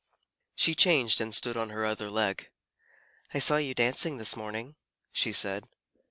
[0.55, 2.49] She changed, and stood on her other leg.
[3.35, 4.75] "I saw you dancing this morning,"
[5.11, 5.67] she said.